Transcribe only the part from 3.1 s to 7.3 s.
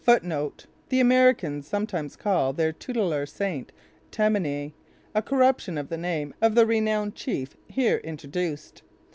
saint Tamenay, a corruption of the name of the renowned